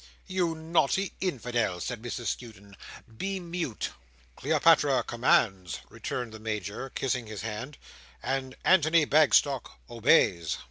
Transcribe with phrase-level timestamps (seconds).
[0.25, 2.75] "You naughty Infidel," said Mrs Skewton,
[3.19, 3.91] "be mute."
[4.35, 7.77] "Cleopatra commands," returned the Major, kissing his hand,
[8.23, 10.57] "and Antony Bagstock obeys."